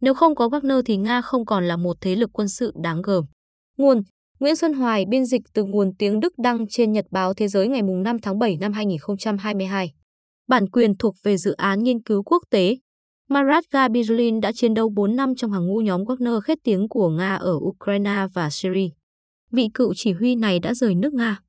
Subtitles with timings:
[0.00, 3.02] Nếu không có Wagner thì Nga không còn là một thế lực quân sự đáng
[3.02, 3.24] gờm.
[3.78, 4.02] Nguồn
[4.40, 7.68] Nguyễn Xuân Hoài biên dịch từ nguồn tiếng Đức đăng trên Nhật báo Thế giới
[7.68, 9.92] ngày 5 tháng 7 năm 2022.
[10.48, 12.76] Bản quyền thuộc về dự án nghiên cứu quốc tế.
[13.28, 17.08] Marat Gabirlin đã chiến đấu 4 năm trong hàng ngũ nhóm Wagner khét tiếng của
[17.10, 18.88] Nga ở Ukraine và Syria.
[19.50, 21.40] Vị cựu chỉ huy này đã rời nước Nga.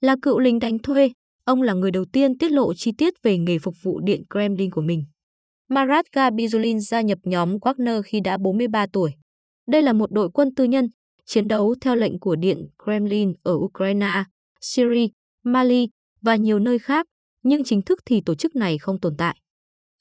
[0.00, 1.10] Là cựu lính đánh thuê,
[1.44, 4.70] ông là người đầu tiên tiết lộ chi tiết về nghề phục vụ Điện Kremlin
[4.70, 5.04] của mình.
[5.68, 9.10] Marat Gabizulin gia nhập nhóm Wagner khi đã 43 tuổi.
[9.68, 10.88] Đây là một đội quân tư nhân,
[11.24, 14.24] chiến đấu theo lệnh của Điện Kremlin ở Ukraine,
[14.60, 15.06] Syria,
[15.44, 15.88] Mali
[16.22, 17.06] và nhiều nơi khác,
[17.42, 19.36] nhưng chính thức thì tổ chức này không tồn tại.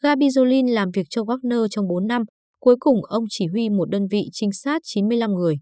[0.03, 2.23] Gabizulin làm việc cho Wagner trong 4 năm,
[2.59, 5.55] cuối cùng ông chỉ huy một đơn vị trinh sát 95 người.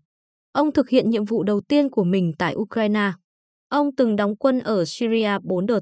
[0.52, 3.12] Ông thực hiện nhiệm vụ đầu tiên của mình tại Ukraine.
[3.70, 5.81] Ông từng đóng quân ở Syria 4 đợt.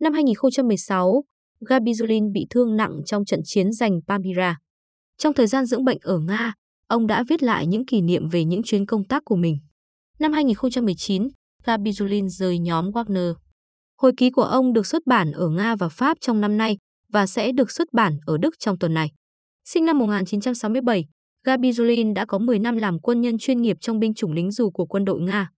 [0.00, 1.24] Năm 2016,
[1.60, 4.58] Gabizulin bị thương nặng trong trận chiến giành Pamira.
[5.18, 6.54] Trong thời gian dưỡng bệnh ở Nga,
[6.88, 9.58] ông đã viết lại những kỷ niệm về những chuyến công tác của mình.
[10.18, 11.28] Năm 2019,
[11.64, 13.34] Gabizulin rời nhóm Wagner.
[14.00, 16.76] Hồi ký của ông được xuất bản ở Nga và Pháp trong năm nay
[17.12, 19.10] và sẽ được xuất bản ở Đức trong tuần này.
[19.64, 21.04] Sinh năm 1967,
[21.46, 24.70] Gabizulin đã có 10 năm làm quân nhân chuyên nghiệp trong binh chủng lính dù
[24.70, 25.50] của quân đội Nga.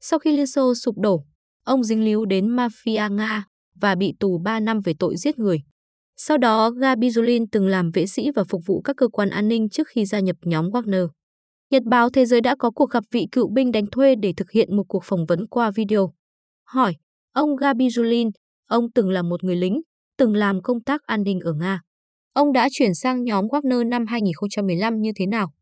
[0.00, 1.24] Sau khi Liên Xô sụp đổ,
[1.64, 3.44] ông dính líu đến mafia Nga
[3.80, 5.62] và bị tù 3 năm về tội giết người.
[6.16, 9.68] Sau đó, Gabizulin từng làm vệ sĩ và phục vụ các cơ quan an ninh
[9.68, 11.08] trước khi gia nhập nhóm Wagner.
[11.70, 14.50] Nhật báo Thế giới đã có cuộc gặp vị cựu binh đánh thuê để thực
[14.50, 16.12] hiện một cuộc phỏng vấn qua video.
[16.66, 16.96] Hỏi,
[17.32, 18.30] ông Gabizulin,
[18.66, 19.80] ông từng là một người lính,
[20.18, 21.80] từng làm công tác an ninh ở Nga.
[22.32, 25.52] Ông đã chuyển sang nhóm Wagner năm 2015 như thế nào?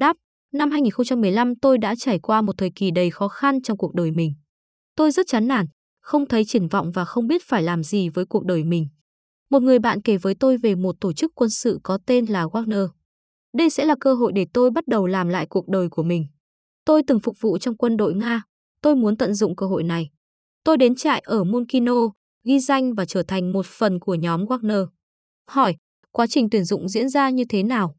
[0.00, 0.16] Đáp,
[0.52, 4.10] năm 2015 tôi đã trải qua một thời kỳ đầy khó khăn trong cuộc đời
[4.10, 4.32] mình.
[4.96, 5.66] Tôi rất chán nản,
[6.08, 8.88] không thấy triển vọng và không biết phải làm gì với cuộc đời mình.
[9.50, 12.46] Một người bạn kể với tôi về một tổ chức quân sự có tên là
[12.46, 12.88] Wagner.
[13.56, 16.26] Đây sẽ là cơ hội để tôi bắt đầu làm lại cuộc đời của mình.
[16.84, 18.42] Tôi từng phục vụ trong quân đội Nga,
[18.82, 20.10] tôi muốn tận dụng cơ hội này.
[20.64, 21.94] Tôi đến trại ở Munkino,
[22.44, 24.86] ghi danh và trở thành một phần của nhóm Wagner.
[25.50, 25.76] Hỏi,
[26.12, 27.94] quá trình tuyển dụng diễn ra như thế nào?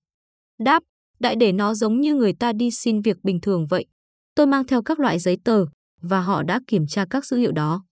[0.60, 0.84] Đáp,
[1.20, 3.86] đại để nó giống như người ta đi xin việc bình thường vậy.
[4.36, 5.66] Tôi mang theo các loại giấy tờ
[6.02, 7.84] và họ đã kiểm tra các dữ liệu đó.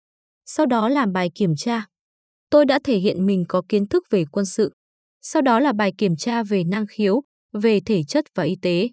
[0.47, 1.87] Sau đó làm bài kiểm tra.
[2.51, 4.73] Tôi đã thể hiện mình có kiến thức về quân sự.
[5.23, 8.89] Sau đó là bài kiểm tra về năng khiếu, về thể chất và y tế.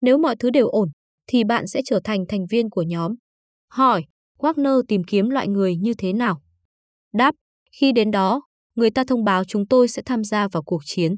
[0.00, 0.88] Nếu mọi thứ đều ổn,
[1.26, 3.14] thì bạn sẽ trở thành thành viên của nhóm.
[3.68, 4.04] Hỏi,
[4.38, 6.42] Wagner tìm kiếm loại người như thế nào?
[7.12, 7.34] Đáp,
[7.72, 8.42] khi đến đó,
[8.74, 11.16] người ta thông báo chúng tôi sẽ tham gia vào cuộc chiến.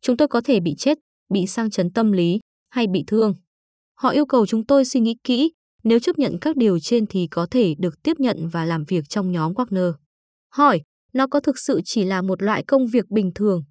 [0.00, 0.98] Chúng tôi có thể bị chết,
[1.32, 2.40] bị sang chấn tâm lý
[2.70, 3.34] hay bị thương.
[3.94, 5.52] Họ yêu cầu chúng tôi suy nghĩ kỹ,
[5.84, 9.08] nếu chấp nhận các điều trên thì có thể được tiếp nhận và làm việc
[9.08, 9.92] trong nhóm Wagner.
[10.52, 10.80] Hỏi,
[11.12, 13.64] nó có thực sự chỉ là một loại công việc bình thường?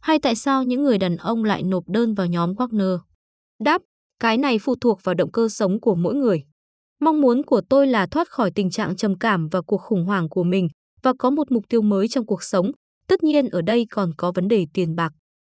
[0.00, 2.98] Hay tại sao những người đàn ông lại nộp đơn vào nhóm Wagner?
[3.64, 3.82] Đáp,
[4.20, 6.44] cái này phụ thuộc vào động cơ sống của mỗi người.
[7.00, 10.28] Mong muốn của tôi là thoát khỏi tình trạng trầm cảm và cuộc khủng hoảng
[10.28, 10.68] của mình
[11.02, 12.70] và có một mục tiêu mới trong cuộc sống.
[13.08, 15.12] Tất nhiên ở đây còn có vấn đề tiền bạc.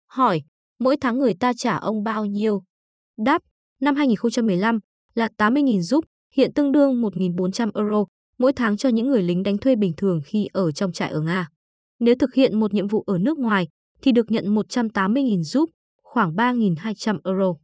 [0.06, 0.42] Hỏi,
[0.78, 2.62] mỗi tháng người ta trả ông bao nhiêu?
[3.24, 3.42] Đáp,
[3.80, 4.78] năm 2015
[5.14, 8.04] là 80.000 rúp, hiện tương đương 1.400 euro
[8.38, 11.20] mỗi tháng cho những người lính đánh thuê bình thường khi ở trong trại ở
[11.20, 11.48] Nga.
[11.98, 13.68] Nếu thực hiện một nhiệm vụ ở nước ngoài
[14.02, 15.70] thì được nhận 180.000 rúp,
[16.02, 17.54] khoảng 3.200 euro.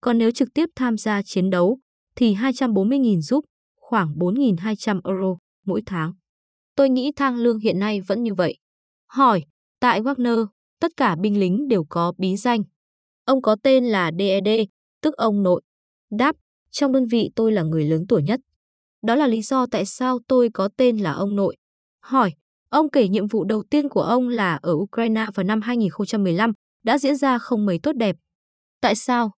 [0.00, 1.78] Còn nếu trực tiếp tham gia chiến đấu
[2.16, 3.44] thì 240.000 rúp,
[3.76, 5.36] khoảng 4.200 euro
[5.66, 6.12] mỗi tháng.
[6.76, 8.58] Tôi nghĩ thang lương hiện nay vẫn như vậy.
[9.06, 9.44] Hỏi,
[9.80, 10.46] tại Wagner,
[10.80, 12.62] tất cả binh lính đều có bí danh.
[13.24, 14.48] Ông có tên là DED,
[15.02, 15.62] tức ông nội.
[16.10, 16.36] Đáp,
[16.72, 18.40] trong đơn vị tôi là người lớn tuổi nhất.
[19.06, 21.56] Đó là lý do tại sao tôi có tên là ông nội.
[22.00, 22.32] Hỏi,
[22.70, 26.52] ông kể nhiệm vụ đầu tiên của ông là ở Ukraine vào năm 2015
[26.84, 28.16] đã diễn ra không mấy tốt đẹp.
[28.80, 29.30] Tại sao?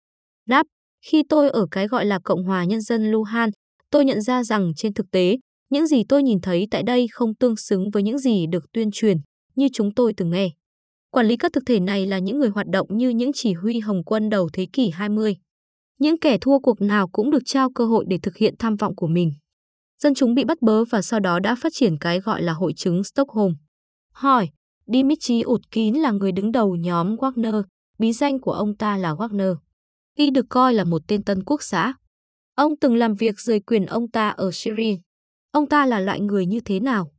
[0.46, 0.66] Đáp,
[1.06, 3.50] khi tôi ở cái gọi là Cộng hòa Nhân dân Luhan,
[3.90, 5.36] tôi nhận ra rằng trên thực tế,
[5.70, 8.90] những gì tôi nhìn thấy tại đây không tương xứng với những gì được tuyên
[8.92, 9.16] truyền,
[9.56, 10.48] như chúng tôi từng nghe.
[11.10, 13.80] Quản lý các thực thể này là những người hoạt động như những chỉ huy
[13.80, 15.36] Hồng quân đầu thế kỷ 20.
[15.98, 18.96] Những kẻ thua cuộc nào cũng được trao cơ hội để thực hiện tham vọng
[18.96, 19.32] của mình.
[20.02, 22.72] Dân chúng bị bắt bớ và sau đó đã phát triển cái gọi là hội
[22.76, 23.52] chứng Stockholm.
[24.12, 24.48] Hỏi,
[24.86, 27.62] Dmitry Utkin là người đứng đầu nhóm Wagner,
[27.98, 29.56] bí danh của ông ta là Wagner.
[30.16, 31.94] Y được coi là một tên tân quốc xã.
[32.54, 34.96] Ông từng làm việc dưới quyền ông ta ở Syria.
[35.52, 37.10] Ông ta là loại người như thế nào?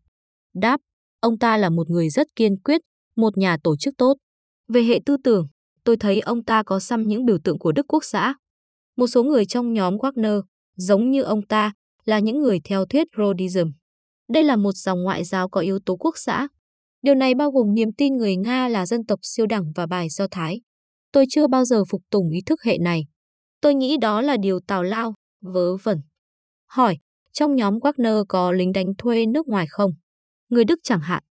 [0.53, 0.81] Đáp,
[1.19, 2.81] ông ta là một người rất kiên quyết,
[3.15, 4.13] một nhà tổ chức tốt.
[4.67, 5.47] Về hệ tư tưởng,
[5.83, 8.35] tôi thấy ông ta có xăm những biểu tượng của Đức Quốc xã.
[8.95, 10.41] Một số người trong nhóm Wagner,
[10.75, 11.73] giống như ông ta,
[12.05, 13.67] là những người theo thuyết Rhodism.
[14.29, 16.47] Đây là một dòng ngoại giáo có yếu tố quốc xã.
[17.01, 20.09] Điều này bao gồm niềm tin người Nga là dân tộc siêu đẳng và bài
[20.09, 20.61] Do Thái.
[21.11, 23.05] Tôi chưa bao giờ phục tùng ý thức hệ này.
[23.61, 26.01] Tôi nghĩ đó là điều tào lao, vớ vẩn.
[26.69, 26.97] Hỏi,
[27.33, 29.91] trong nhóm Wagner có lính đánh thuê nước ngoài không?
[30.49, 31.23] Người Đức chẳng hạn.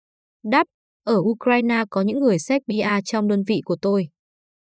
[0.43, 0.67] Đáp,
[1.05, 4.09] ở Ukraine có những người Serbia trong đơn vị của tôi.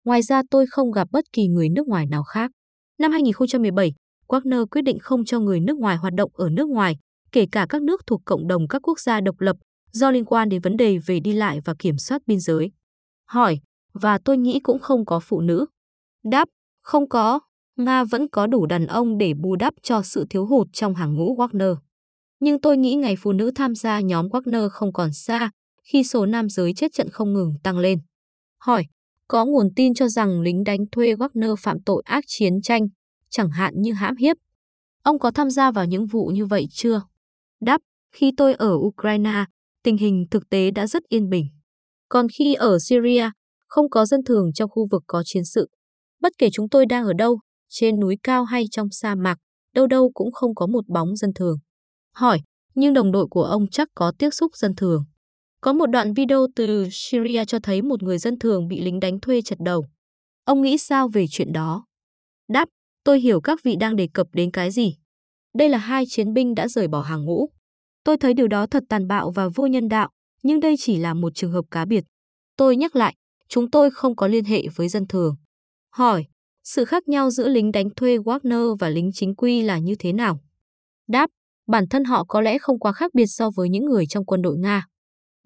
[0.05, 2.51] Ngoài ra tôi không gặp bất kỳ người nước ngoài nào khác.
[2.99, 3.93] Năm 2017,
[4.27, 6.97] Wagner quyết định không cho người nước ngoài hoạt động ở nước ngoài,
[7.31, 9.55] kể cả các nước thuộc cộng đồng các quốc gia độc lập,
[9.91, 12.71] do liên quan đến vấn đề về đi lại và kiểm soát biên giới.
[13.25, 13.59] Hỏi,
[13.93, 15.65] và tôi nghĩ cũng không có phụ nữ.
[16.23, 16.47] Đáp,
[16.83, 17.39] không có,
[17.77, 21.15] Nga vẫn có đủ đàn ông để bù đắp cho sự thiếu hụt trong hàng
[21.15, 21.75] ngũ Wagner.
[22.39, 25.51] Nhưng tôi nghĩ ngày phụ nữ tham gia nhóm Wagner không còn xa
[25.83, 27.99] khi số nam giới chết trận không ngừng tăng lên.
[28.61, 28.85] Hỏi,
[29.29, 32.87] có nguồn tin cho rằng lính đánh thuê Wagner phạm tội ác chiến tranh,
[33.29, 34.37] chẳng hạn như hãm hiếp.
[35.03, 37.01] Ông có tham gia vào những vụ như vậy chưa?
[37.61, 37.81] Đáp,
[38.11, 39.45] khi tôi ở Ukraine,
[39.83, 41.45] tình hình thực tế đã rất yên bình.
[42.09, 43.29] Còn khi ở Syria,
[43.67, 45.69] không có dân thường trong khu vực có chiến sự.
[46.21, 47.39] Bất kể chúng tôi đang ở đâu,
[47.69, 49.37] trên núi cao hay trong sa mạc,
[49.73, 51.57] đâu đâu cũng không có một bóng dân thường.
[52.15, 52.39] Hỏi,
[52.75, 55.05] nhưng đồng đội của ông chắc có tiếp xúc dân thường.
[55.61, 59.19] Có một đoạn video từ Syria cho thấy một người dân thường bị lính đánh
[59.19, 59.87] thuê chật đầu.
[60.45, 61.85] Ông nghĩ sao về chuyện đó?
[62.47, 62.69] Đáp,
[63.03, 64.95] tôi hiểu các vị đang đề cập đến cái gì.
[65.53, 67.49] Đây là hai chiến binh đã rời bỏ hàng ngũ.
[68.03, 70.09] Tôi thấy điều đó thật tàn bạo và vô nhân đạo,
[70.43, 72.03] nhưng đây chỉ là một trường hợp cá biệt.
[72.57, 73.15] Tôi nhắc lại,
[73.47, 75.35] chúng tôi không có liên hệ với dân thường.
[75.93, 76.25] Hỏi,
[76.63, 80.13] sự khác nhau giữa lính đánh thuê Wagner và lính chính quy là như thế
[80.13, 80.39] nào?
[81.07, 81.29] Đáp,
[81.67, 84.41] bản thân họ có lẽ không quá khác biệt so với những người trong quân
[84.41, 84.87] đội Nga.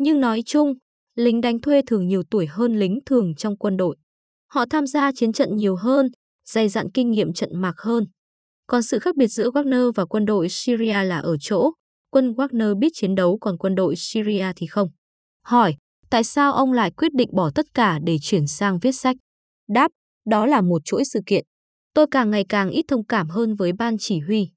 [0.04, 0.74] Nhưng nói chung,
[1.16, 3.96] lính đánh thuê thường nhiều tuổi hơn lính thường trong quân đội.
[4.48, 6.08] Họ tham gia chiến trận nhiều hơn,
[6.46, 8.04] dày dặn kinh nghiệm trận mạc hơn.
[8.68, 11.72] Còn sự khác biệt giữa Wagner và quân đội Syria là ở chỗ,
[12.12, 14.88] quân Wagner biết chiến đấu còn quân đội Syria thì không.
[15.46, 15.76] Hỏi,
[16.10, 19.16] tại sao ông lại quyết định bỏ tất cả để chuyển sang viết sách?
[19.70, 19.92] Đáp,
[20.26, 21.46] đó là một chuỗi sự kiện.
[21.94, 24.50] Tôi càng ngày càng ít thông cảm hơn với ban chỉ huy.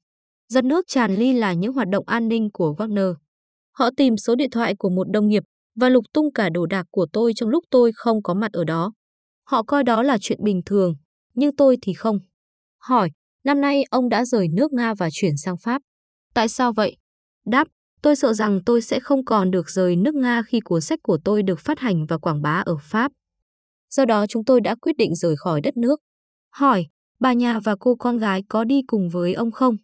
[0.48, 3.14] Giật nước tràn ly là những hoạt động an ninh của Wagner.
[3.78, 5.42] Họ tìm số điện thoại của một đồng nghiệp
[5.74, 8.64] và lục tung cả đồ đạc của tôi trong lúc tôi không có mặt ở
[8.64, 8.92] đó.
[9.44, 10.94] Họ coi đó là chuyện bình thường,
[11.34, 12.18] nhưng tôi thì không.
[12.78, 13.10] Hỏi,
[13.44, 15.82] năm nay ông đã rời nước Nga và chuyển sang Pháp.
[16.34, 16.96] Tại sao vậy?
[17.46, 17.68] Đáp,
[18.02, 21.18] tôi sợ rằng tôi sẽ không còn được rời nước Nga khi cuốn sách của
[21.24, 23.12] tôi được phát hành và quảng bá ở Pháp.
[23.90, 26.00] Do đó chúng tôi đã quyết định rời khỏi đất nước.
[26.52, 26.86] Hỏi,
[27.20, 29.76] bà nhà và cô con gái có đi cùng với ông không?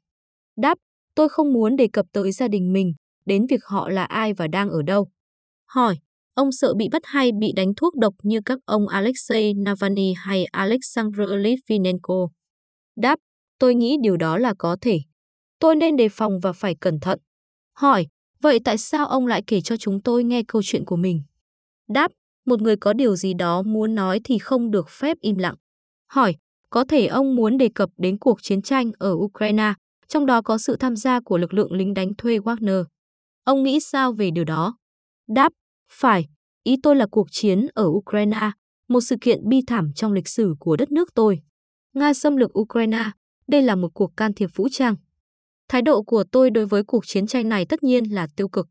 [0.57, 0.79] Đáp,
[1.15, 2.93] tôi không muốn đề cập tới gia đình mình,
[3.27, 5.09] đến việc họ là ai và đang ở đâu.
[5.69, 5.99] Hỏi,
[6.35, 10.45] ông sợ bị bắt hay bị đánh thuốc độc như các ông Alexei Navalny hay
[10.45, 12.29] Alexander Litvinenko?
[12.97, 13.19] Đáp,
[13.59, 15.01] tôi nghĩ điều đó là có thể.
[15.59, 17.19] Tôi nên đề phòng và phải cẩn thận.
[17.77, 18.07] Hỏi,
[18.41, 21.23] vậy tại sao ông lại kể cho chúng tôi nghe câu chuyện của mình?
[21.89, 22.13] Đáp,
[22.47, 25.55] một người có điều gì đó muốn nói thì không được phép im lặng.
[26.09, 26.35] Hỏi,
[26.71, 29.75] có thể ông muốn đề cập đến cuộc chiến tranh ở Ukraine,
[30.09, 32.85] trong đó có sự tham gia của lực lượng lính đánh thuê Wagner.
[33.45, 34.77] Ông nghĩ sao về điều đó?
[35.29, 35.53] Đáp,
[35.93, 36.27] phải,
[36.65, 38.51] ý tôi là cuộc chiến ở Ukraine,
[38.89, 41.41] một sự kiện bi thảm trong lịch sử của đất nước tôi.
[41.95, 43.11] Nga xâm lược Ukraine,
[43.47, 44.97] đây là một cuộc can thiệp vũ trang.
[45.69, 48.69] Thái độ của tôi đối với cuộc chiến tranh này tất nhiên là tiêu cực.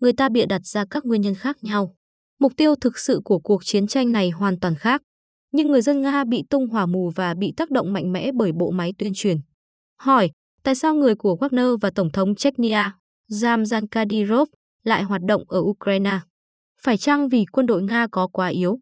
[0.00, 1.96] Người ta bịa đặt ra các nguyên nhân khác nhau.
[2.38, 5.02] Mục tiêu thực sự của cuộc chiến tranh này hoàn toàn khác.
[5.52, 8.52] Nhưng người dân Nga bị tung hỏa mù và bị tác động mạnh mẽ bởi
[8.52, 9.40] bộ máy tuyên truyền.
[10.00, 10.30] Hỏi,
[10.62, 12.99] tại sao người của Wagner và Tổng thống Chechnya,
[13.30, 14.48] Ramzan Kadyrov,
[14.84, 16.20] lại hoạt động ở Ukraine?
[16.82, 18.78] Phải chăng vì quân đội Nga có quá yếu?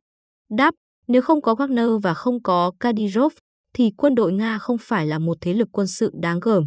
[0.51, 0.75] Đáp,
[1.09, 3.33] nếu không có Wagner và không có Kadyrov,
[3.75, 6.67] thì quân đội Nga không phải là một thế lực quân sự đáng gờm.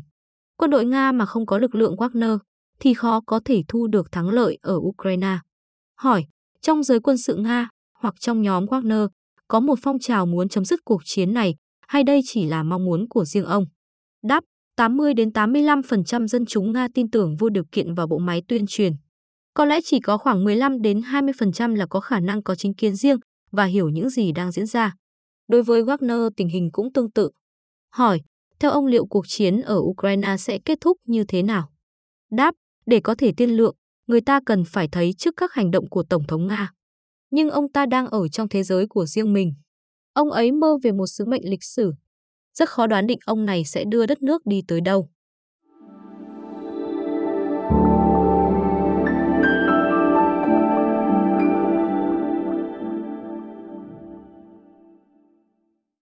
[0.58, 2.38] Quân đội Nga mà không có lực lượng Wagner
[2.80, 5.38] thì khó có thể thu được thắng lợi ở Ukraine.
[5.98, 6.26] Hỏi,
[6.62, 7.70] trong giới quân sự Nga
[8.00, 9.08] hoặc trong nhóm Wagner
[9.48, 11.56] có một phong trào muốn chấm dứt cuộc chiến này
[11.88, 13.66] hay đây chỉ là mong muốn của riêng ông?
[14.24, 14.44] Đáp,
[14.82, 18.66] 80 đến 85% dân chúng Nga tin tưởng vô điều kiện vào bộ máy tuyên
[18.68, 18.94] truyền.
[19.54, 22.96] Có lẽ chỉ có khoảng 15 đến 20% là có khả năng có chính kiến
[22.96, 23.18] riêng
[23.52, 24.96] và hiểu những gì đang diễn ra.
[25.48, 27.30] Đối với Wagner tình hình cũng tương tự.
[27.94, 28.22] Hỏi,
[28.60, 31.72] theo ông liệu cuộc chiến ở Ukraine sẽ kết thúc như thế nào?
[32.32, 33.76] Đáp, để có thể tiên lượng,
[34.08, 36.72] người ta cần phải thấy trước các hành động của Tổng thống Nga.
[37.32, 39.54] Nhưng ông ta đang ở trong thế giới của riêng mình.
[40.14, 41.94] Ông ấy mơ về một sứ mệnh lịch sử.
[42.54, 45.10] Rất khó đoán định ông này sẽ đưa đất nước đi tới đâu.